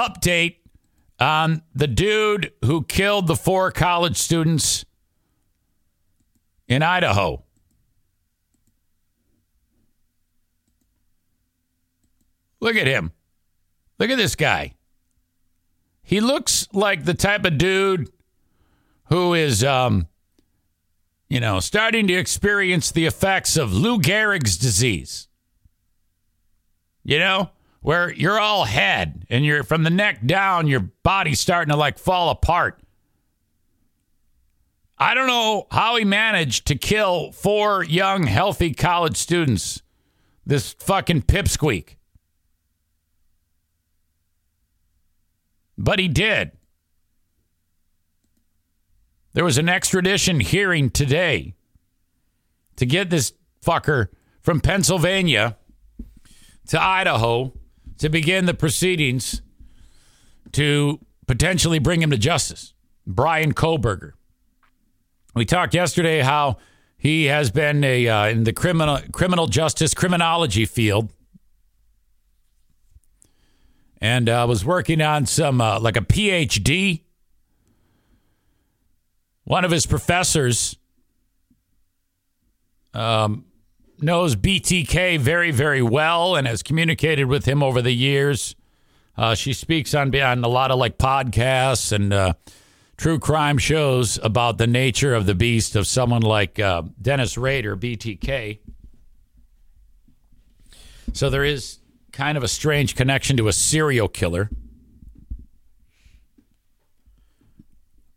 update 0.00 0.56
on 1.18 1.62
the 1.74 1.86
dude 1.86 2.52
who 2.64 2.82
killed 2.84 3.26
the 3.26 3.36
four 3.36 3.70
college 3.70 4.16
students 4.16 4.84
in 6.66 6.82
Idaho. 6.82 7.44
Look 12.60 12.76
at 12.76 12.86
him. 12.86 13.12
Look 13.98 14.10
at 14.10 14.16
this 14.16 14.34
guy. 14.34 14.74
He 16.02 16.20
looks 16.20 16.68
like 16.72 17.04
the 17.04 17.14
type 17.14 17.44
of 17.44 17.58
dude 17.58 18.08
who 19.04 19.34
is, 19.34 19.62
um, 19.62 20.08
you 21.28 21.40
know, 21.40 21.60
starting 21.60 22.06
to 22.06 22.14
experience 22.14 22.90
the 22.90 23.06
effects 23.06 23.56
of 23.56 23.72
Lou 23.72 23.98
Gehrig's 23.98 24.56
disease. 24.56 25.28
You 27.02 27.18
know, 27.18 27.50
where 27.80 28.12
you're 28.12 28.38
all 28.38 28.64
head 28.64 29.26
and 29.30 29.44
you're 29.44 29.62
from 29.62 29.82
the 29.82 29.90
neck 29.90 30.24
down, 30.26 30.66
your 30.66 30.80
body's 30.80 31.40
starting 31.40 31.72
to 31.72 31.76
like 31.76 31.98
fall 31.98 32.30
apart. 32.30 32.80
I 34.98 35.14
don't 35.14 35.26
know 35.26 35.66
how 35.70 35.96
he 35.96 36.04
managed 36.04 36.66
to 36.66 36.74
kill 36.74 37.32
four 37.32 37.82
young, 37.82 38.24
healthy 38.24 38.74
college 38.74 39.16
students. 39.16 39.82
This 40.44 40.74
fucking 40.74 41.22
pipsqueak. 41.22 41.96
But 45.78 45.98
he 45.98 46.08
did. 46.08 46.52
There 49.32 49.44
was 49.44 49.58
an 49.58 49.68
extradition 49.68 50.40
hearing 50.40 50.90
today 50.90 51.54
to 52.76 52.84
get 52.84 53.08
this 53.08 53.32
fucker 53.64 54.08
from 54.42 54.60
Pennsylvania 54.60 55.56
to 56.68 56.82
Idaho 56.82 57.52
to 58.00 58.08
begin 58.08 58.46
the 58.46 58.54
proceedings 58.54 59.42
to 60.52 60.98
potentially 61.26 61.78
bring 61.78 62.02
him 62.02 62.10
to 62.10 62.18
justice. 62.18 62.72
Bryan 63.06 63.54
Kohberger. 63.54 64.12
We 65.34 65.44
talked 65.44 65.74
yesterday 65.74 66.20
how 66.20 66.56
he 66.96 67.26
has 67.26 67.50
been 67.50 67.84
a 67.84 68.08
uh, 68.08 68.26
in 68.26 68.44
the 68.44 68.52
criminal 68.52 68.98
criminal 69.12 69.46
justice 69.46 69.94
criminology 69.94 70.64
field 70.64 71.12
and 74.00 74.28
uh, 74.28 74.46
was 74.48 74.64
working 74.64 75.00
on 75.00 75.26
some 75.26 75.60
uh, 75.60 75.78
like 75.78 75.96
a 75.96 76.00
PhD. 76.00 77.02
One 79.44 79.64
of 79.64 79.70
his 79.70 79.86
professors 79.86 80.76
um, 82.94 83.44
knows 84.02 84.36
BTK 84.36 85.18
very, 85.18 85.50
very 85.50 85.82
well 85.82 86.36
and 86.36 86.46
has 86.46 86.62
communicated 86.62 87.24
with 87.24 87.44
him 87.44 87.62
over 87.62 87.82
the 87.82 87.92
years. 87.92 88.56
Uh, 89.16 89.34
she 89.34 89.52
speaks 89.52 89.94
on, 89.94 90.14
on 90.16 90.44
a 90.44 90.48
lot 90.48 90.70
of 90.70 90.78
like 90.78 90.98
podcasts 90.98 91.92
and 91.92 92.12
uh, 92.12 92.32
true 92.96 93.18
crime 93.18 93.58
shows 93.58 94.18
about 94.22 94.58
the 94.58 94.66
nature 94.66 95.14
of 95.14 95.26
the 95.26 95.34
beast 95.34 95.76
of 95.76 95.86
someone 95.86 96.22
like 96.22 96.58
uh, 96.58 96.82
Dennis 97.00 97.36
Rader, 97.36 97.76
BTK. 97.76 98.58
So 101.12 101.28
there 101.28 101.44
is 101.44 101.78
kind 102.12 102.38
of 102.38 102.44
a 102.44 102.48
strange 102.48 102.94
connection 102.94 103.36
to 103.36 103.48
a 103.48 103.52
serial 103.52 104.08
killer. 104.08 104.50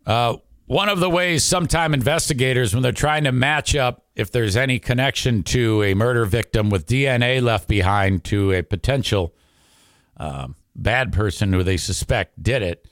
Uh, 0.05 0.35
one 0.73 0.89
of 0.89 0.99
the 0.99 1.09
ways 1.09 1.45
sometime 1.45 1.93
investigators, 1.93 2.73
when 2.73 2.81
they're 2.81 2.91
trying 2.91 3.25
to 3.25 3.31
match 3.31 3.75
up 3.75 4.07
if 4.15 4.31
there's 4.31 4.57
any 4.57 4.79
connection 4.79 5.43
to 5.43 5.83
a 5.83 5.93
murder 5.93 6.25
victim 6.25 6.71
with 6.71 6.87
DNA 6.87 7.43
left 7.43 7.67
behind 7.67 8.23
to 8.23 8.51
a 8.51 8.63
potential 8.63 9.35
um, 10.17 10.55
bad 10.75 11.13
person 11.13 11.53
who 11.53 11.61
they 11.61 11.77
suspect 11.77 12.41
did 12.41 12.63
it, 12.63 12.87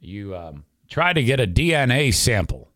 you 0.00 0.34
um, 0.34 0.64
try 0.88 1.12
to 1.12 1.22
get 1.22 1.38
a 1.38 1.46
DNA 1.46 2.14
sample. 2.14 2.72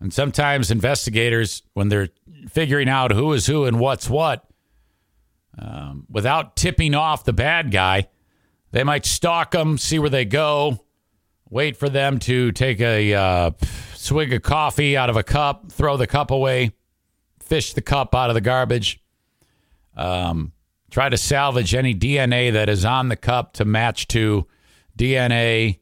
And 0.00 0.10
sometimes 0.10 0.70
investigators, 0.70 1.62
when 1.74 1.90
they're 1.90 2.08
figuring 2.48 2.88
out 2.88 3.12
who 3.12 3.34
is 3.34 3.44
who 3.44 3.66
and 3.66 3.78
what's 3.78 4.08
what, 4.08 4.48
um, 5.58 6.06
without 6.08 6.56
tipping 6.56 6.94
off 6.94 7.24
the 7.24 7.34
bad 7.34 7.70
guy. 7.70 8.08
They 8.70 8.84
might 8.84 9.04
stalk 9.04 9.50
them, 9.50 9.76
see 9.76 9.98
where 9.98 10.08
they 10.08 10.24
go, 10.24 10.86
wait 11.52 11.76
for 11.76 11.88
them 11.88 12.18
to 12.18 12.50
take 12.52 12.80
a 12.80 13.12
uh, 13.12 13.50
swig 13.94 14.32
of 14.32 14.42
coffee 14.42 14.96
out 14.96 15.10
of 15.10 15.16
a 15.16 15.22
cup, 15.22 15.70
throw 15.70 15.96
the 15.96 16.06
cup 16.06 16.30
away, 16.30 16.72
fish 17.40 17.74
the 17.74 17.82
cup 17.82 18.14
out 18.14 18.30
of 18.30 18.34
the 18.34 18.40
garbage, 18.40 19.02
um, 19.96 20.52
try 20.90 21.08
to 21.08 21.16
salvage 21.16 21.74
any 21.74 21.94
DNA 21.94 22.52
that 22.52 22.70
is 22.70 22.84
on 22.86 23.08
the 23.08 23.16
cup 23.16 23.52
to 23.52 23.64
match 23.66 24.08
to 24.08 24.46
DNA 24.98 25.80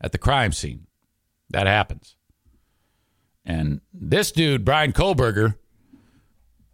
at 0.00 0.10
the 0.10 0.18
crime 0.18 0.50
scene. 0.50 0.86
That 1.50 1.68
happens. 1.68 2.16
And 3.44 3.80
this 3.94 4.32
dude, 4.32 4.64
Bryan 4.64 4.92
Kohberger, 4.92 5.54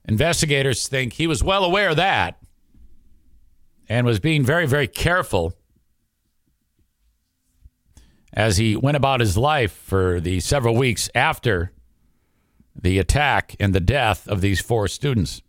Investigators 0.05 0.89
think 0.89 1.13
he 1.13 1.27
was 1.27 1.45
well 1.45 1.65
aware 1.65 1.91
of 1.91 1.97
that 1.97 2.39
and 3.89 4.05
was 4.07 4.19
being 4.19 4.45
very, 4.45 4.67
very 4.67 4.89
careful 4.89 5.55
as 8.33 8.57
he 8.57 8.77
went 8.77 8.97
about 8.97 9.21
his 9.21 9.37
life 9.37 9.73
for 9.73 10.21
the 10.21 10.41
several 10.41 10.75
weeks 10.75 11.11
after 11.15 11.73
the 12.75 12.99
attack 12.99 13.55
and 13.61 13.75
the 13.75 13.81
death 13.81 14.27
of 14.29 14.41
these 14.41 14.61
four 14.61 14.89
students. 14.89 15.43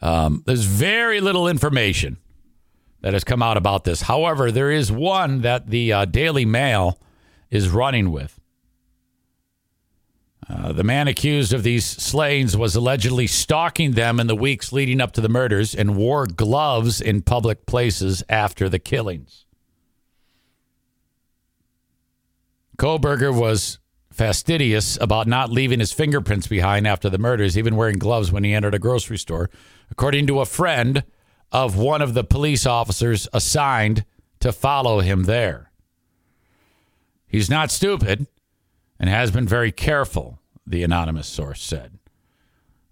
Um, 0.00 0.42
there's 0.46 0.64
very 0.64 1.20
little 1.20 1.46
information 1.46 2.16
that 3.02 3.12
has 3.12 3.24
come 3.24 3.42
out 3.42 3.56
about 3.56 3.84
this. 3.84 4.02
However, 4.02 4.50
there 4.50 4.70
is 4.70 4.90
one 4.90 5.42
that 5.42 5.68
the 5.68 5.92
uh, 5.92 6.04
Daily 6.06 6.44
Mail 6.44 6.98
is 7.50 7.68
running 7.68 8.10
with. 8.10 8.40
Uh, 10.48 10.72
the 10.72 10.84
man 10.84 11.06
accused 11.06 11.52
of 11.52 11.62
these 11.62 11.84
slayings 11.84 12.56
was 12.56 12.74
allegedly 12.74 13.26
stalking 13.26 13.92
them 13.92 14.18
in 14.18 14.26
the 14.26 14.34
weeks 14.34 14.72
leading 14.72 15.00
up 15.00 15.12
to 15.12 15.20
the 15.20 15.28
murders 15.28 15.74
and 15.74 15.96
wore 15.96 16.26
gloves 16.26 17.00
in 17.00 17.22
public 17.22 17.64
places 17.64 18.24
after 18.28 18.68
the 18.68 18.78
killings. 18.78 19.46
Kohberger 22.82 23.32
was 23.32 23.78
fastidious 24.10 24.98
about 25.00 25.28
not 25.28 25.52
leaving 25.52 25.78
his 25.78 25.92
fingerprints 25.92 26.48
behind 26.48 26.84
after 26.84 27.08
the 27.08 27.16
murders, 27.16 27.56
even 27.56 27.76
wearing 27.76 27.96
gloves 27.96 28.32
when 28.32 28.42
he 28.42 28.52
entered 28.52 28.74
a 28.74 28.80
grocery 28.80 29.18
store, 29.18 29.50
according 29.88 30.26
to 30.26 30.40
a 30.40 30.44
friend 30.44 31.04
of 31.52 31.76
one 31.76 32.02
of 32.02 32.14
the 32.14 32.24
police 32.24 32.66
officers 32.66 33.28
assigned 33.32 34.04
to 34.40 34.50
follow 34.50 34.98
him 34.98 35.22
there. 35.24 35.70
He's 37.28 37.48
not 37.48 37.70
stupid 37.70 38.26
and 38.98 39.08
has 39.08 39.30
been 39.30 39.46
very 39.46 39.70
careful, 39.70 40.40
the 40.66 40.82
anonymous 40.82 41.28
source 41.28 41.62
said. 41.62 42.00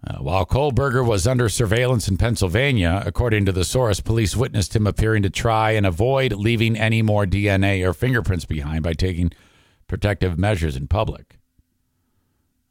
Uh, 0.06 0.19
while 0.19 0.47
Kohberger 0.47 1.05
was 1.05 1.27
under 1.27 1.49
surveillance 1.49 2.06
in 2.06 2.17
Pennsylvania, 2.17 3.03
according 3.05 3.45
to 3.47 3.53
the 3.53 3.65
source, 3.65 3.99
police 3.99 4.37
witnessed 4.37 4.77
him 4.77 4.87
appearing 4.87 5.25
to 5.25 5.31
try 5.31 5.73
and 5.73 5.84
avoid 5.84 6.34
leaving 6.34 6.77
any 6.77 7.03
more 7.03 7.27
DNA 7.27 7.84
or 7.84 7.93
fingerprints 7.93 8.45
behind 8.45 8.84
by 8.84 8.93
taking 8.93 9.33
protective 9.91 10.39
measures 10.39 10.77
in 10.77 10.87
public. 10.87 11.41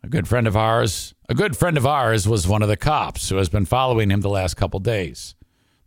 A 0.02 0.07
good 0.07 0.25
friend 0.25 0.47
of 0.47 0.56
ours, 0.56 1.13
a 1.28 1.35
good 1.35 1.57
friend 1.57 1.75
of 1.75 1.85
ours 1.85 2.25
was 2.25 2.47
one 2.47 2.62
of 2.62 2.69
the 2.69 2.78
cops 2.78 3.28
who 3.28 3.35
has 3.35 3.50
been 3.50 3.66
following 3.66 4.09
him 4.09 4.22
the 4.22 4.30
last 4.30 4.56
couple 4.56 4.80
days. 4.80 5.35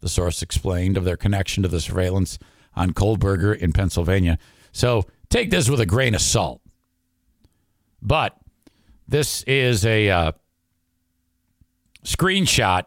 The 0.01 0.11
source 0.11 0.43
explained 0.43 0.99
of 0.99 1.05
their 1.05 1.17
connection 1.17 1.63
to 1.63 1.71
the 1.71 1.81
surveillance 1.81 2.39
on 2.77 2.93
Kohberger 2.93 3.57
in 3.57 3.73
Pennsylvania. 3.73 4.39
So 4.73 5.07
take 5.31 5.49
this 5.49 5.71
with 5.71 5.81
a 5.81 5.87
grain 5.87 6.15
of 6.15 6.21
salt. 6.21 6.61
But 8.03 8.37
this 9.09 9.43
is 9.45 9.87
a 9.87 10.11
uh, 10.11 10.33
screenshot 12.05 12.85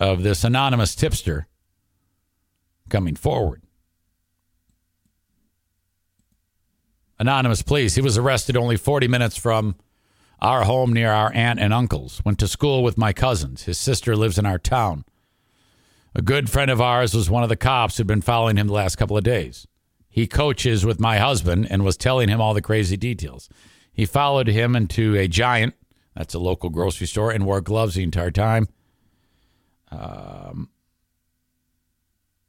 of 0.00 0.24
this 0.24 0.42
anonymous 0.42 0.96
tipster 0.96 1.46
coming 2.90 3.14
forward. 3.14 3.62
Anonymous, 7.18 7.62
please. 7.62 7.94
He 7.94 8.02
was 8.02 8.16
arrested 8.16 8.56
only 8.56 8.76
40 8.76 9.08
minutes 9.08 9.36
from 9.36 9.76
our 10.40 10.64
home 10.64 10.92
near 10.92 11.10
our 11.10 11.32
aunt 11.32 11.58
and 11.58 11.74
uncle's. 11.74 12.22
Went 12.24 12.38
to 12.38 12.48
school 12.48 12.82
with 12.82 12.96
my 12.96 13.12
cousins. 13.12 13.64
His 13.64 13.78
sister 13.78 14.14
lives 14.14 14.38
in 14.38 14.46
our 14.46 14.58
town. 14.58 15.04
A 16.14 16.22
good 16.22 16.48
friend 16.48 16.70
of 16.70 16.80
ours 16.80 17.14
was 17.14 17.28
one 17.28 17.42
of 17.42 17.48
the 17.48 17.56
cops 17.56 17.96
who'd 17.96 18.06
been 18.06 18.20
following 18.20 18.56
him 18.56 18.68
the 18.68 18.72
last 18.72 18.96
couple 18.96 19.16
of 19.16 19.24
days. 19.24 19.66
He 20.08 20.26
coaches 20.26 20.84
with 20.84 21.00
my 21.00 21.18
husband 21.18 21.66
and 21.70 21.84
was 21.84 21.96
telling 21.96 22.28
him 22.28 22.40
all 22.40 22.54
the 22.54 22.62
crazy 22.62 22.96
details. 22.96 23.48
He 23.92 24.06
followed 24.06 24.48
him 24.48 24.74
into 24.74 25.16
a 25.16 25.28
giant, 25.28 25.74
that's 26.14 26.34
a 26.34 26.38
local 26.38 26.70
grocery 26.70 27.06
store, 27.06 27.30
and 27.30 27.44
wore 27.44 27.60
gloves 27.60 27.94
the 27.94 28.02
entire 28.02 28.30
time. 28.30 28.68
Um, 29.90 30.70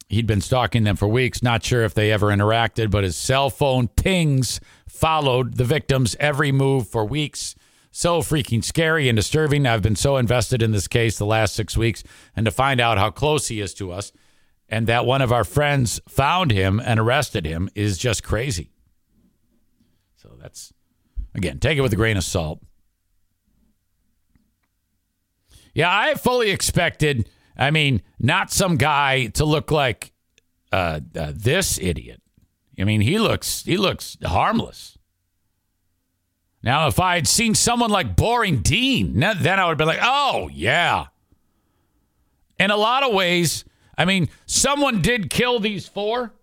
he'd 0.10 0.28
been 0.28 0.42
stalking 0.42 0.84
them 0.84 0.96
for 0.96 1.08
weeks, 1.08 1.42
not 1.42 1.64
sure 1.64 1.84
if 1.84 1.94
they 1.94 2.12
ever 2.12 2.28
interacted, 2.28 2.92
but 2.92 3.04
his 3.04 3.16
cell 3.16 3.50
phone 3.50 3.88
pings 3.88 4.60
followed 4.88 5.56
the 5.56 5.64
victim's 5.64 6.16
every 6.20 6.52
move 6.52 6.90
for 6.90 7.06
weeks. 7.06 7.56
So 7.92 8.22
freaking 8.22 8.64
scary 8.64 9.08
and 9.08 9.16
disturbing. 9.16 9.66
I've 9.66 9.82
been 9.82 9.96
so 9.96 10.18
invested 10.18 10.62
in 10.62 10.72
this 10.72 10.88
case 10.88 11.18
the 11.18 11.26
last 11.26 11.56
six 11.56 11.78
weeks, 11.78 12.04
and 12.36 12.46
to 12.46 12.52
find 12.52 12.82
out 12.82 12.98
how 12.98 13.12
close 13.12 13.48
he 13.48 13.62
is 13.62 13.74
to 13.76 13.92
us 13.92 14.12
and 14.68 14.86
that 14.88 15.06
one 15.06 15.22
of 15.22 15.32
our 15.32 15.44
friends 15.44 16.00
found 16.08 16.52
him 16.52 16.80
and 16.80 17.00
arrested 17.00 17.46
him 17.46 17.70
is 17.74 17.98
just 17.98 18.24
crazy. 18.24 18.72
So 20.18 20.36
that's, 20.40 20.74
again, 21.34 21.60
take 21.60 21.78
it 21.78 21.82
with 21.82 21.94
a 21.94 21.96
grain 21.96 22.18
of 22.18 22.24
salt. 22.24 22.60
Yeah, 25.74 25.90
I 25.92 26.16
fully 26.16 26.52
expected, 26.52 27.30
I 27.60 27.72
mean, 27.72 28.02
not 28.18 28.52
some 28.52 28.78
guy 28.78 29.28
to 29.28 29.44
look 29.44 29.70
like 29.70 30.14
uh, 30.72 31.02
uh, 31.16 31.34
this 31.36 31.78
idiot. 31.78 32.22
I 32.80 32.86
mean, 32.86 33.02
he 33.02 33.20
looks 33.20 33.66
he 33.66 33.76
looks 33.76 34.18
harmless. 34.24 34.98
Now, 36.64 36.88
if 36.88 37.00
I 37.00 37.16
had 37.16 37.28
seen 37.28 37.56
someone 37.56 37.90
like 37.90 38.16
Boring 38.16 38.62
Dean, 38.62 39.20
then 39.20 39.60
I 39.60 39.68
would 39.68 39.78
be 39.78 39.86
like, 39.86 40.00
oh, 40.02 40.50
yeah. 40.52 41.08
In 42.60 42.72
a 42.72 42.76
lot 42.76 43.04
of 43.04 43.14
ways, 43.14 43.64
I 43.98 44.04
mean, 44.04 44.30
someone 44.46 45.02
did 45.02 45.30
kill 45.30 45.60
these 45.60 45.88
four. 45.88 46.34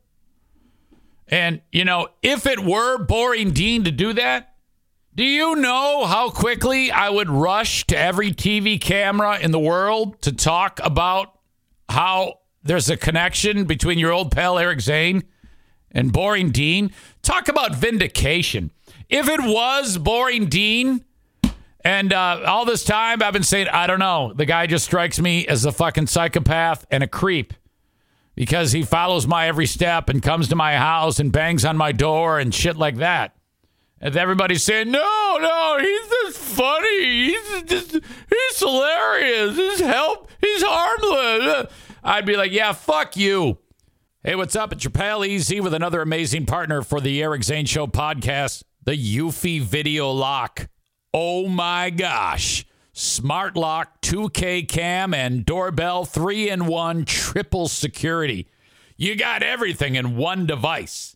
And, 1.28 1.60
you 1.70 1.84
know, 1.84 2.08
if 2.22 2.46
it 2.46 2.60
were 2.60 2.98
Boring 2.98 3.50
Dean 3.50 3.84
to 3.84 3.90
do 3.90 4.14
that, 4.14 4.54
do 5.16 5.24
you 5.24 5.56
know 5.56 6.04
how 6.04 6.28
quickly 6.28 6.90
I 6.90 7.08
would 7.08 7.30
rush 7.30 7.86
to 7.86 7.96
every 7.96 8.32
TV 8.32 8.78
camera 8.78 9.38
in 9.38 9.50
the 9.50 9.58
world 9.58 10.20
to 10.20 10.30
talk 10.30 10.78
about 10.84 11.38
how 11.88 12.40
there's 12.62 12.90
a 12.90 12.98
connection 12.98 13.64
between 13.64 13.98
your 13.98 14.12
old 14.12 14.30
pal 14.30 14.58
Eric 14.58 14.82
Zane 14.82 15.24
and 15.90 16.12
Boring 16.12 16.50
Dean? 16.50 16.90
Talk 17.22 17.48
about 17.48 17.74
vindication. 17.74 18.72
If 19.08 19.26
it 19.26 19.40
was 19.40 19.96
Boring 19.96 20.50
Dean, 20.50 21.02
and 21.80 22.12
uh, 22.12 22.42
all 22.46 22.66
this 22.66 22.84
time 22.84 23.22
I've 23.22 23.32
been 23.32 23.42
saying, 23.42 23.68
I 23.68 23.86
don't 23.86 24.00
know. 24.00 24.34
The 24.34 24.44
guy 24.44 24.66
just 24.66 24.84
strikes 24.84 25.18
me 25.18 25.46
as 25.46 25.64
a 25.64 25.72
fucking 25.72 26.08
psychopath 26.08 26.84
and 26.90 27.02
a 27.02 27.08
creep 27.08 27.54
because 28.34 28.72
he 28.72 28.82
follows 28.82 29.26
my 29.26 29.48
every 29.48 29.66
step 29.66 30.10
and 30.10 30.22
comes 30.22 30.48
to 30.48 30.56
my 30.56 30.76
house 30.76 31.18
and 31.18 31.32
bangs 31.32 31.64
on 31.64 31.78
my 31.78 31.92
door 31.92 32.38
and 32.38 32.54
shit 32.54 32.76
like 32.76 32.96
that. 32.96 33.35
And 34.00 34.14
everybody's 34.16 34.62
saying, 34.62 34.90
no, 34.90 35.38
no, 35.40 35.78
he's 35.80 36.08
just 36.08 36.38
funny. 36.38 37.28
He's 37.28 37.62
just, 37.62 37.92
he's 37.92 38.58
hilarious. 38.58 39.56
He's 39.56 39.80
help. 39.80 40.30
He's 40.40 40.62
harmless. 40.62 41.72
I'd 42.04 42.26
be 42.26 42.36
like, 42.36 42.52
yeah, 42.52 42.72
fuck 42.72 43.16
you. 43.16 43.58
Hey, 44.22 44.34
what's 44.34 44.54
up? 44.54 44.72
It's 44.72 44.84
your 44.84 44.90
pal 44.90 45.24
Easy 45.24 45.60
with 45.60 45.72
another 45.72 46.02
amazing 46.02 46.46
partner 46.46 46.82
for 46.82 47.00
the 47.00 47.22
Eric 47.22 47.44
Zane 47.44 47.64
Show 47.64 47.86
podcast, 47.86 48.64
the 48.84 48.92
Eufy 48.92 49.60
Video 49.60 50.10
Lock. 50.10 50.68
Oh 51.14 51.48
my 51.48 51.90
gosh. 51.90 52.66
Smart 52.92 53.56
lock, 53.56 54.00
2K 54.02 54.68
cam, 54.68 55.12
and 55.14 55.44
doorbell, 55.44 56.04
three 56.04 56.48
in 56.48 56.66
one, 56.66 57.04
triple 57.04 57.68
security. 57.68 58.48
You 58.96 59.16
got 59.16 59.42
everything 59.42 59.96
in 59.96 60.16
one 60.16 60.46
device. 60.46 61.15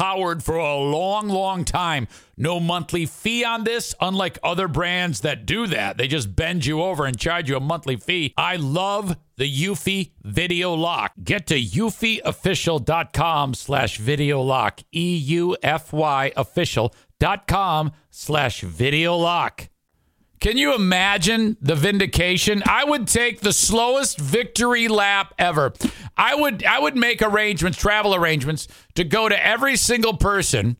powered 0.00 0.42
for 0.42 0.54
a 0.56 0.76
long, 0.76 1.28
long 1.28 1.62
time. 1.62 2.08
No 2.38 2.58
monthly 2.58 3.04
fee 3.04 3.44
on 3.44 3.64
this, 3.64 3.94
unlike 4.00 4.38
other 4.42 4.66
brands 4.66 5.20
that 5.20 5.44
do 5.44 5.66
that. 5.66 5.98
They 5.98 6.08
just 6.08 6.34
bend 6.34 6.64
you 6.64 6.80
over 6.80 7.04
and 7.04 7.18
charge 7.18 7.50
you 7.50 7.56
a 7.58 7.60
monthly 7.60 7.96
fee. 7.96 8.32
I 8.34 8.56
love 8.56 9.14
the 9.36 9.44
Eufy 9.44 10.12
Video 10.22 10.72
Lock. 10.72 11.12
Get 11.22 11.46
to 11.48 11.60
eufyofficial.com 11.60 13.52
slash 13.52 13.98
video 13.98 14.40
lock. 14.40 14.80
E-U-F-Y 14.90 16.32
official.com 16.34 17.92
slash 18.10 18.60
video 18.62 19.16
lock. 19.16 19.68
Can 20.40 20.56
you 20.56 20.74
imagine 20.74 21.58
the 21.60 21.74
vindication? 21.74 22.62
I 22.66 22.84
would 22.84 23.06
take 23.06 23.40
the 23.40 23.52
slowest 23.52 24.18
victory 24.18 24.88
lap 24.88 25.34
ever. 25.38 25.74
I 26.16 26.34
would 26.34 26.64
I 26.64 26.78
would 26.78 26.96
make 26.96 27.20
arrangements, 27.20 27.76
travel 27.76 28.14
arrangements 28.14 28.66
to 28.94 29.04
go 29.04 29.28
to 29.28 29.46
every 29.46 29.76
single 29.76 30.16
person 30.16 30.78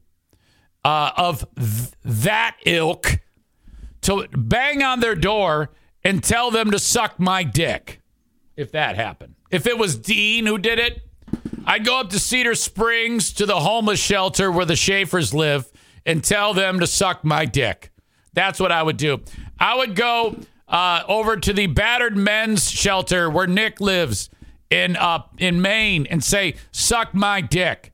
uh, 0.83 1.11
of 1.15 1.47
th- 1.57 1.91
that 2.05 2.57
ilk 2.65 3.21
to 4.03 4.27
bang 4.33 4.83
on 4.83 5.01
their 5.01 5.15
door 5.15 5.71
and 6.03 6.25
tell 6.25 6.51
them 6.51 6.71
to 6.71 6.79
suck 6.79 7.21
my 7.21 7.43
dick. 7.43 8.01
If 8.57 8.73
that 8.73 8.97
happened. 8.97 9.35
If 9.51 9.67
it 9.67 9.77
was 9.77 9.99
Dean 9.99 10.47
who 10.47 10.57
did 10.57 10.79
it, 10.79 11.03
I'd 11.67 11.85
go 11.85 12.01
up 12.01 12.11
to 12.11 12.19
Cedar 12.19 12.55
Springs 12.55 13.33
to 13.35 13.45
the 13.45 13.61
homeless 13.61 14.01
shelter 14.01 14.51
where 14.51 14.65
the 14.65 14.77
Schaefers 14.77 15.35
live 15.35 15.71
and 16.07 16.25
tell 16.25 16.55
them 16.55 16.81
to 16.81 16.87
suck 16.87 17.25
my 17.25 17.45
dick. 17.45 17.91
That's 18.33 18.61
what 18.61 18.73
I 18.73 18.83
would 18.83 18.97
do. 18.97 19.23
I 19.61 19.77
would 19.77 19.95
go 19.95 20.37
uh, 20.67 21.03
over 21.07 21.37
to 21.37 21.53
the 21.53 21.67
battered 21.67 22.17
men's 22.17 22.71
shelter 22.71 23.29
where 23.29 23.47
Nick 23.47 23.81
lives 23.81 24.31
in 24.71 24.97
uh, 24.97 25.25
in 25.39 25.61
Maine 25.61 26.07
and 26.07 26.25
say, 26.25 26.55
"Suck 26.73 27.15
my 27.15 27.41
dick." 27.41 27.93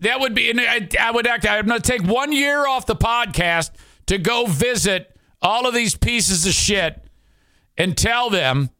That 0.00 0.20
would 0.20 0.34
be. 0.34 0.52
I, 0.58 0.88
I 1.00 1.10
would 1.10 1.26
act. 1.26 1.46
I'm 1.46 1.66
going 1.66 1.80
to 1.80 1.90
take 1.90 2.02
one 2.02 2.32
year 2.32 2.66
off 2.66 2.86
the 2.86 2.96
podcast 2.96 3.70
to 4.06 4.18
go 4.18 4.46
visit 4.46 5.14
all 5.40 5.66
of 5.66 5.74
these 5.74 5.94
pieces 5.94 6.46
of 6.46 6.52
shit 6.52 7.04
and 7.76 7.96
tell 7.96 8.30
them, 8.30 8.70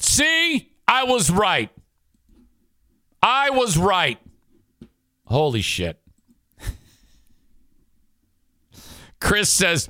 "See, 0.00 0.72
I 0.88 1.04
was 1.04 1.30
right. 1.30 1.70
I 3.22 3.50
was 3.50 3.76
right." 3.76 4.18
Holy 5.26 5.62
shit. 5.62 5.98
Chris 9.20 9.48
says, 9.50 9.88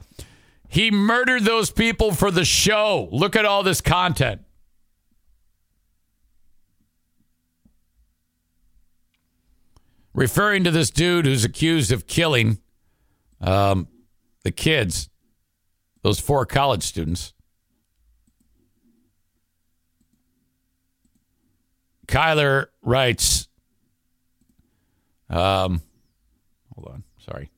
he 0.74 0.90
murdered 0.90 1.44
those 1.44 1.70
people 1.70 2.12
for 2.12 2.32
the 2.32 2.44
show. 2.44 3.08
Look 3.12 3.36
at 3.36 3.44
all 3.44 3.62
this 3.62 3.80
content. 3.80 4.40
Referring 10.12 10.64
to 10.64 10.72
this 10.72 10.90
dude 10.90 11.26
who's 11.26 11.44
accused 11.44 11.92
of 11.92 12.08
killing 12.08 12.58
um, 13.40 13.86
the 14.42 14.50
kids, 14.50 15.08
those 16.02 16.18
four 16.18 16.44
college 16.44 16.82
students. 16.82 17.34
Kyler 22.08 22.66
writes, 22.82 23.46
um, 25.30 25.82
hold 26.74 26.88
on, 26.92 27.04
sorry. 27.24 27.52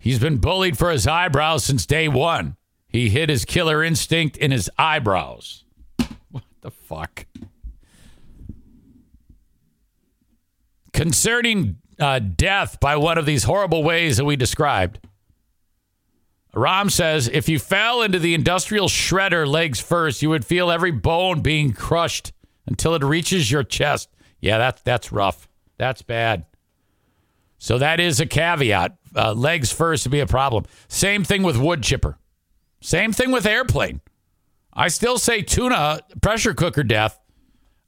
He's 0.00 0.18
been 0.18 0.38
bullied 0.38 0.78
for 0.78 0.90
his 0.90 1.06
eyebrows 1.06 1.62
since 1.62 1.84
day 1.84 2.08
one. 2.08 2.56
He 2.88 3.10
hid 3.10 3.28
his 3.28 3.44
killer 3.44 3.84
instinct 3.84 4.36
in 4.38 4.50
his 4.50 4.68
eyebrows. 4.78 5.64
What 6.30 6.42
the 6.62 6.70
fuck? 6.70 7.26
Concerning 10.92 11.76
uh, 12.00 12.18
death 12.18 12.80
by 12.80 12.96
one 12.96 13.18
of 13.18 13.26
these 13.26 13.44
horrible 13.44 13.84
ways 13.84 14.16
that 14.16 14.24
we 14.24 14.36
described, 14.36 15.06
Ram 16.54 16.88
says 16.90 17.28
if 17.28 17.48
you 17.48 17.58
fell 17.58 18.02
into 18.02 18.18
the 18.18 18.34
industrial 18.34 18.88
shredder 18.88 19.46
legs 19.46 19.80
first, 19.80 20.22
you 20.22 20.30
would 20.30 20.44
feel 20.44 20.70
every 20.70 20.90
bone 20.90 21.42
being 21.42 21.72
crushed 21.72 22.32
until 22.66 22.94
it 22.94 23.04
reaches 23.04 23.50
your 23.50 23.62
chest. 23.62 24.08
Yeah, 24.40 24.58
that's 24.58 24.82
that's 24.82 25.12
rough. 25.12 25.48
That's 25.76 26.02
bad. 26.02 26.46
So 27.60 27.76
that 27.76 28.00
is 28.00 28.20
a 28.20 28.26
caveat. 28.26 28.96
Uh, 29.14 29.34
legs 29.34 29.70
first 29.70 30.04
to 30.04 30.08
be 30.08 30.18
a 30.20 30.26
problem. 30.26 30.64
Same 30.88 31.24
thing 31.24 31.42
with 31.42 31.58
wood 31.58 31.82
chipper. 31.82 32.16
Same 32.80 33.12
thing 33.12 33.30
with 33.30 33.44
airplane. 33.44 34.00
I 34.72 34.88
still 34.88 35.18
say 35.18 35.42
tuna 35.42 36.00
pressure 36.22 36.54
cooker 36.54 36.82
death. 36.82 37.20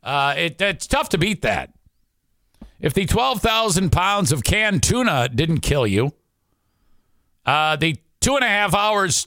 Uh, 0.03 0.35
it, 0.37 0.61
it's 0.61 0.87
tough 0.87 1.09
to 1.11 1.19
beat 1.19 1.41
that. 1.41 1.73
If 2.81 2.93
the 2.93 3.07
12,000 3.07 3.91
pounds 3.91 4.31
of 4.31 4.45
canned 4.45 4.83
tuna 4.83 5.31
didn't 5.31 5.61
kill 5.61 5.87
you, 5.87 6.13
uh, 7.47 7.77
the 7.77 7.97
two 8.21 8.37
and 8.37 8.45
a 8.45 8.49
half 8.49 8.75
hours 8.75 9.27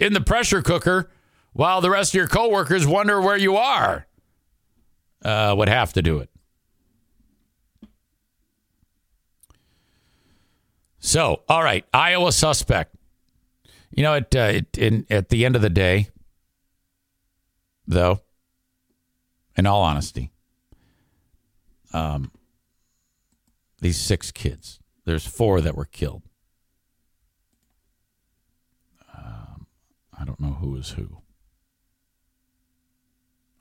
in 0.00 0.12
the 0.12 0.20
pressure 0.20 0.60
cooker 0.60 1.08
while 1.52 1.80
the 1.80 1.90
rest 1.90 2.10
of 2.10 2.14
your 2.14 2.26
coworkers 2.26 2.84
wonder 2.84 3.20
where 3.20 3.36
you 3.36 3.56
are 3.56 4.08
uh, 5.24 5.54
would 5.56 5.68
have 5.68 5.92
to 5.92 6.02
do 6.02 6.18
it. 6.18 6.30
So, 11.06 11.42
all 11.48 11.62
right, 11.62 11.84
Iowa 11.94 12.32
suspect. 12.32 12.96
You 13.92 14.02
know, 14.02 14.14
it, 14.14 14.34
uh, 14.34 14.50
it, 14.54 14.76
in, 14.76 15.06
at 15.08 15.28
the 15.28 15.44
end 15.44 15.54
of 15.54 15.62
the 15.62 15.70
day, 15.70 16.08
though, 17.86 18.22
in 19.56 19.66
all 19.66 19.82
honesty, 19.82 20.32
um, 21.92 22.32
these 23.80 23.96
six 23.96 24.32
kids, 24.32 24.80
there's 25.04 25.24
four 25.24 25.60
that 25.60 25.76
were 25.76 25.84
killed. 25.84 26.22
Um, 29.16 29.68
I 30.18 30.24
don't 30.24 30.40
know 30.40 30.54
who 30.54 30.74
is 30.74 30.90
who. 30.90 31.18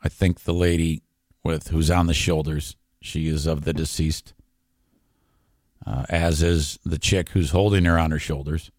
I 0.04 0.10
think 0.10 0.46
the 0.46 0.54
lady 0.54 1.04
with 1.44 1.68
who's 1.68 1.92
on 1.92 2.08
the 2.08 2.16
shoulders, 2.16 2.76
she 3.04 3.28
is 3.28 3.46
of 3.46 3.66
the 3.66 3.74
deceased, 3.74 4.34
uh, 5.86 6.06
as 6.10 6.42
is 6.42 6.80
the 6.86 6.98
chick 6.98 7.30
who's 7.30 7.52
holding 7.52 7.86
her 7.86 7.98
on 7.98 8.12
her 8.12 8.20
shoulders. 8.20 8.72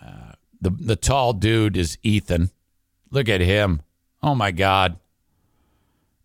Uh, 0.00 0.32
the 0.60 0.70
the 0.70 0.96
tall 0.96 1.32
dude 1.32 1.76
is 1.76 1.98
Ethan. 2.02 2.50
Look 3.10 3.28
at 3.28 3.40
him. 3.40 3.82
Oh 4.22 4.34
my 4.34 4.50
God. 4.50 4.98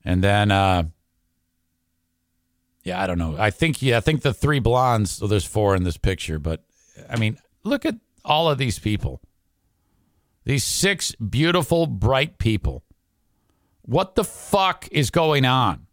And 0.06 0.24
then 0.24 0.52
uh, 0.52 0.84
yeah, 2.84 3.02
I 3.02 3.08
don't 3.08 3.18
know. 3.18 3.36
I 3.38 3.50
think 3.50 3.82
yeah, 3.82 3.98
I 3.98 4.00
think 4.02 4.22
the 4.22 4.34
three 4.34 4.60
blondes. 4.60 5.12
So 5.12 5.28
there's 5.28 5.46
four 5.46 5.76
in 5.76 5.84
this 5.84 5.98
picture, 5.98 6.40
but 6.40 6.64
I 7.10 7.18
mean, 7.18 7.38
look 7.64 7.86
at 7.86 7.96
all 8.24 8.50
of 8.50 8.58
these 8.58 8.80
people. 8.80 9.22
These 10.46 10.64
six 10.64 11.14
beautiful, 11.16 11.86
bright 11.86 12.38
people. 12.38 12.84
What 13.82 14.16
the 14.16 14.24
fuck 14.24 14.88
is 14.92 15.10
going 15.10 15.46
on? 15.46 15.88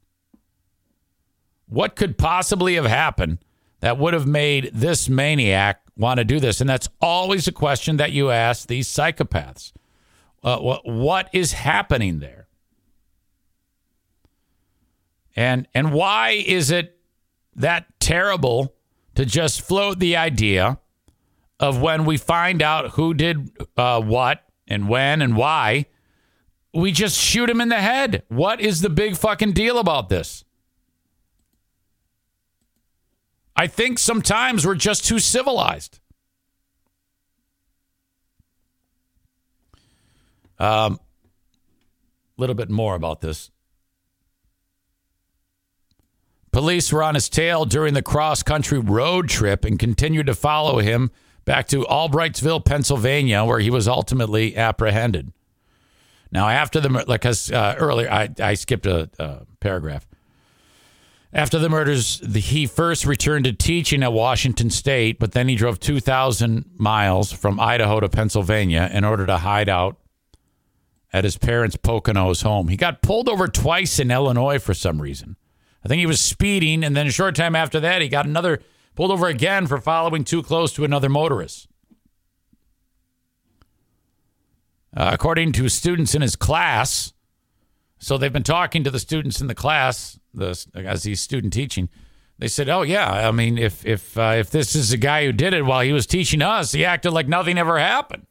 What 1.69 1.97
could 1.97 2.17
possibly 2.17 2.75
have 2.75 2.87
happened 2.87 3.39
that 3.81 3.99
would 3.99 4.15
have 4.15 4.27
made 4.27 4.71
this 4.73 5.09
maniac 5.09 5.83
want 5.97 6.19
to 6.19 6.25
do 6.25 6.41
this? 6.41 6.61
And 6.61 6.71
that's 6.71 6.89
always 7.01 7.49
a 7.49 7.53
question 7.53 7.97
that 7.97 8.13
you 8.13 8.31
ask 8.31 8.69
these 8.69 8.89
psychopaths. 8.89 9.73
Uh, 10.43 10.59
what, 10.59 10.87
what 10.87 11.29
is 11.33 11.53
happening 11.53 12.21
there? 12.21 12.47
And 15.35 15.69
and 15.75 15.93
why 15.93 16.31
is 16.31 16.71
it 16.71 16.99
that 17.55 18.01
terrible 18.01 18.75
to 19.15 19.27
just 19.27 19.61
float 19.61 19.99
the 19.99 20.17
idea 20.17 20.79
of 21.61 21.81
when 21.81 22.07
we 22.07 22.17
find 22.17 22.63
out 22.63 22.93
who 22.93 23.13
did 23.13 23.51
uh, 23.77 24.01
what 24.01 24.45
and 24.67 24.89
when 24.89 25.21
and 25.21 25.37
why, 25.37 25.87
we 26.73 26.91
just 26.91 27.19
shoot 27.19 27.51
him 27.51 27.61
in 27.61 27.69
the 27.69 27.81
head? 27.81 28.23
What 28.29 28.61
is 28.63 28.81
the 28.81 28.89
big 28.89 29.17
fucking 29.17 29.53
deal 29.53 29.79
about 29.79 30.09
this? 30.09 30.46
I 33.57 33.67
think 33.67 33.99
sometimes 33.99 34.67
we're 34.67 34.75
just 34.75 35.07
too 35.07 35.19
civilized. 35.19 35.99
A 40.59 40.67
um, 40.67 41.01
little 42.37 42.55
bit 42.55 42.71
more 42.71 42.95
about 42.95 43.21
this. 43.21 43.51
Police 46.53 46.91
were 46.91 47.03
on 47.03 47.15
his 47.15 47.29
tail 47.29 47.67
during 47.67 47.93
the 47.93 48.03
cross 48.03 48.43
country 48.43 48.79
road 48.79 49.29
trip 49.29 49.65
and 49.65 49.79
continued 49.79 50.27
to 50.27 50.35
follow 50.35 50.79
him 50.79 51.11
back 51.45 51.69
to 51.69 51.85
Albrightsville, 51.85 52.65
Pennsylvania, 52.65 53.45
where 53.45 53.59
he 53.59 53.69
was 53.69 53.87
ultimately 53.87 54.57
apprehended. 54.57 55.33
Now, 56.33 56.49
after 56.49 56.81
the 56.81 56.89
like, 57.07 57.25
uh, 57.27 57.75
earlier 57.79 58.11
I, 58.11 58.31
I 58.41 58.55
skipped 58.55 58.87
a, 58.87 59.11
a 59.19 59.47
paragraph. 59.61 60.07
After 61.37 61.59
the 61.59 61.69
murders, 61.69 62.19
the, 62.21 62.41
he 62.41 62.67
first 62.67 63.05
returned 63.05 63.45
to 63.45 63.53
teaching 63.53 64.03
at 64.03 64.15
Washington 64.15 64.71
State, 64.71 65.19
but 65.19 65.33
then 65.33 65.49
he 65.49 65.55
drove 65.55 65.79
2,000 65.79 66.65
miles 66.79 67.31
from 67.31 67.61
Idaho 67.61 68.01
to 68.01 68.09
Pennsylvania 68.09 68.91
in 68.91 69.05
order 69.05 69.27
to 69.27 69.37
hide 69.37 69.69
out 69.69 69.99
at 71.13 71.25
his 71.25 71.37
parents' 71.37 71.77
Poconos 71.77 72.43
home. 72.43 72.69
He 72.69 72.79
got 72.79 73.03
pulled 73.03 73.29
over 73.29 73.49
twice 73.49 73.99
in 73.99 74.11
Illinois 74.11 74.59
for 74.59 74.73
some 74.73 75.03
reason. 75.03 75.37
I 75.85 75.89
think 75.89 76.01
he 76.01 76.07
was 76.07 76.23
speeding, 76.23 76.83
and 76.83 76.97
then 76.97 77.07
a 77.07 77.11
short 77.11 77.37
time 77.37 77.55
after 77.55 77.81
that, 77.81 78.01
he 78.01 78.09
got 78.09 78.25
another 78.25 78.63
pulled 78.95 79.11
over 79.11 79.27
again 79.27 79.67
for 79.67 79.79
following 79.79 80.25
too 80.25 80.43
close 80.43 80.73
to 80.73 80.87
another 80.87 81.11
motorist. 81.11 81.69
Uh, 84.97 85.11
according 85.13 85.53
to 85.53 85.69
students 85.69 86.15
in 86.15 86.23
his 86.23 86.35
class, 86.35 87.13
so 87.99 88.19
they've 88.19 88.33
been 88.33 88.43
talking 88.43 88.85
to 88.85 88.91
the 88.91 88.99
students 88.99 89.41
in 89.41 89.47
the 89.47 89.55
class 89.55 90.19
the, 90.35 90.67
as 90.75 91.05
he's 91.05 91.21
student 91.21 91.53
teaching. 91.53 91.89
They 92.39 92.49
said, 92.49 92.69
"Oh 92.69 92.83
yeah, 92.83 93.29
I 93.29 93.31
mean, 93.31 93.57
if 93.57 93.85
if 93.87 94.19
uh, 94.19 94.35
if 94.37 94.51
this 94.51 94.75
is 94.75 94.93
a 94.93 94.99
guy 94.99 95.25
who 95.25 95.33
did 95.33 95.55
it 95.55 95.65
while 95.65 95.81
he 95.81 95.93
was 95.93 96.07
teaching 96.07 96.43
us, 96.43 96.73
he 96.73 96.85
acted 96.85 97.13
like 97.13 97.29
nothing 97.29 97.57
ever 97.57 97.79
happened." 97.79 98.27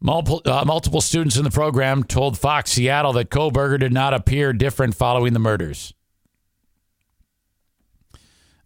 Multiple, 0.00 0.42
uh, 0.44 0.62
multiple 0.66 1.00
students 1.00 1.38
in 1.38 1.44
the 1.44 1.50
program 1.50 2.04
told 2.04 2.38
Fox 2.38 2.72
Seattle 2.72 3.14
that 3.14 3.30
Kohberger 3.30 3.80
did 3.80 3.92
not 3.92 4.12
appear 4.12 4.52
different 4.52 4.94
following 4.94 5.32
the 5.32 5.38
murders. 5.38 5.94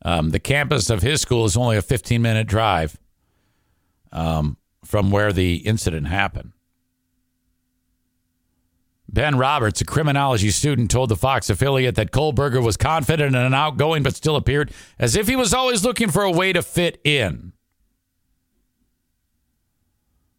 Um, 0.02 0.30
the 0.30 0.40
campus 0.40 0.90
of 0.90 1.02
his 1.02 1.20
school 1.20 1.44
is 1.44 1.56
only 1.56 1.76
a 1.76 1.82
15 1.82 2.20
minute 2.20 2.48
drive 2.48 2.98
um, 4.10 4.56
from 4.84 5.12
where 5.12 5.32
the 5.32 5.56
incident 5.58 6.08
happened. 6.08 6.52
Ben 9.08 9.38
Roberts, 9.38 9.80
a 9.80 9.84
criminology 9.84 10.50
student, 10.50 10.90
told 10.90 11.08
the 11.08 11.16
Fox 11.16 11.48
affiliate 11.48 11.94
that 11.94 12.10
Kohberger 12.12 12.62
was 12.62 12.76
confident 12.76 13.34
and 13.34 13.54
outgoing, 13.54 14.02
but 14.02 14.14
still 14.14 14.36
appeared 14.36 14.70
as 14.98 15.16
if 15.16 15.26
he 15.28 15.36
was 15.36 15.54
always 15.54 15.82
looking 15.82 16.10
for 16.10 16.22
a 16.22 16.30
way 16.30 16.52
to 16.52 16.62
fit 16.62 17.00
in. 17.04 17.52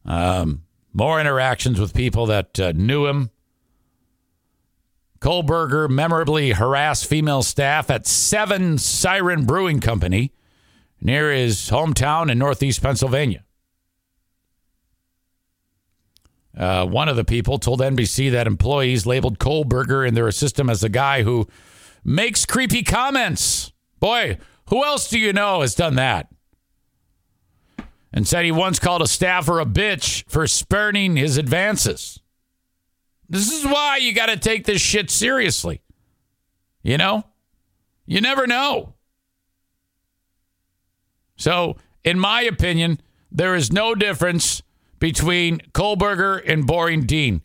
Um, 0.06 0.64
more 0.94 1.20
interactions 1.20 1.80
with 1.80 1.94
people 1.94 2.28
that 2.28 2.60
uh, 2.60 2.72
knew 2.74 3.08
him. 3.08 3.32
Kohberger 5.20 5.90
memorably 5.90 6.52
harassed 6.52 7.06
female 7.06 7.44
staff 7.44 7.90
at 7.90 8.08
Seven 8.08 8.78
Siren 8.78 9.46
Brewing 9.46 9.80
Company 9.80 10.32
near 11.02 11.32
his 11.32 11.70
hometown 11.70 12.32
in 12.32 12.38
northeast 12.38 12.82
Pennsylvania. 12.82 13.44
Uh, 16.60 16.86
one 16.86 17.08
of 17.08 17.16
the 17.16 17.24
people 17.24 17.58
told 17.58 17.80
NBC 17.80 18.32
that 18.32 18.46
employees 18.46 19.06
labeled 19.06 19.40
Kohberger 19.40 20.06
in 20.06 20.14
their 20.14 20.30
system 20.32 20.70
as 20.70 20.82
the 20.82 20.90
guy 20.90 21.24
who 21.24 21.48
makes 22.04 22.46
creepy 22.46 22.84
comments. 22.84 23.72
Boy, 24.00 24.38
who 24.68 24.84
else 24.84 25.10
do 25.10 25.18
you 25.18 25.32
know 25.32 25.62
has 25.62 25.74
done 25.74 25.96
that? 25.96 26.28
and 28.12 28.28
said 28.28 28.46
he 28.46 28.52
once 28.52 28.80
called 28.80 29.02
a 29.02 29.08
staffer 29.08 29.60
a 29.60 29.66
bitch 29.66 30.24
for 30.28 30.48
spurning 30.48 31.16
his 31.16 31.38
advances. 31.38 32.20
This 33.28 33.52
is 33.52 33.64
why 33.66 33.98
you 33.98 34.14
got 34.14 34.28
to 34.28 34.38
take 34.38 34.66
this 34.66 34.82
shit 34.82 35.12
seriously. 35.12 35.82
You 36.82 36.98
know? 36.98 37.26
You 38.06 38.22
never 38.22 38.48
know. 38.48 38.96
So, 41.36 41.78
in 42.04 42.18
my 42.20 42.42
opinion, 42.42 43.00
there 43.32 43.54
is 43.54 43.72
no 43.72 43.94
difference 43.94 44.64
between 45.00 45.60
Kohberger 45.74 46.42
and 46.46 46.68
Boring 46.68 47.06
Dean 47.06 47.42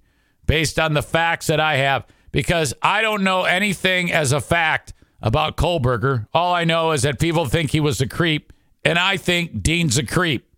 based 0.46 0.78
on 0.78 0.94
the 0.94 1.02
facts 1.02 1.46
that 1.46 1.60
I 1.60 1.76
have 1.76 2.04
because 2.32 2.74
I 2.82 3.00
don't 3.00 3.22
know 3.22 3.44
anything 3.44 4.12
as 4.12 4.32
a 4.32 4.40
fact 4.40 4.92
about 5.22 5.56
Kohberger. 5.56 6.26
All 6.34 6.52
I 6.52 6.64
know 6.64 6.92
is 6.92 7.02
that 7.02 7.18
people 7.18 7.46
think 7.46 7.70
he 7.70 7.80
was 7.80 8.00
a 8.00 8.08
creep, 8.08 8.52
and 8.84 8.98
I 8.98 9.16
think 9.16 9.62
Dean's 9.62 9.96
a 9.96 10.04
creep. 10.04 10.52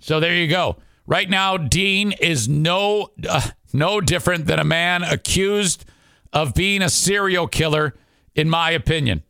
So 0.00 0.20
there 0.20 0.34
you 0.34 0.48
go. 0.48 0.76
Right 1.06 1.30
now, 1.30 1.56
Dean 1.56 2.12
is 2.12 2.48
no 2.48 3.10
uh, 3.28 3.48
no 3.72 4.00
different 4.00 4.46
than 4.46 4.58
a 4.58 4.64
man 4.64 5.02
accused 5.02 5.84
of 6.32 6.54
being 6.54 6.82
a 6.82 6.90
serial 6.90 7.46
killer, 7.46 7.94
in 8.34 8.50
my 8.50 8.70
opinion. 8.70 9.22